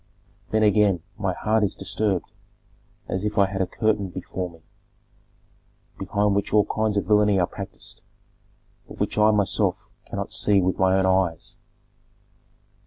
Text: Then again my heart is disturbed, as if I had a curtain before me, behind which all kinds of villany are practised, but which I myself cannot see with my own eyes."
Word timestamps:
Then 0.49 0.63
again 0.63 1.03
my 1.15 1.31
heart 1.35 1.63
is 1.63 1.75
disturbed, 1.75 2.31
as 3.07 3.23
if 3.23 3.37
I 3.37 3.45
had 3.45 3.61
a 3.61 3.67
curtain 3.67 4.09
before 4.09 4.49
me, 4.49 4.63
behind 5.99 6.33
which 6.33 6.51
all 6.51 6.65
kinds 6.65 6.97
of 6.97 7.05
villany 7.05 7.37
are 7.39 7.45
practised, 7.45 8.01
but 8.87 8.99
which 8.99 9.19
I 9.19 9.29
myself 9.29 9.87
cannot 10.07 10.31
see 10.31 10.59
with 10.59 10.79
my 10.79 10.97
own 10.97 11.05
eyes." 11.05 11.57